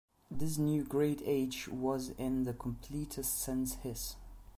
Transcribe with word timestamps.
This 0.31 0.57
new 0.57 0.83
great 0.83 1.21
age 1.25 1.67
was 1.67 2.09
in 2.17 2.41
the 2.41 2.53
completest 2.55 3.37
sense 3.39 3.75
his. 3.83 4.15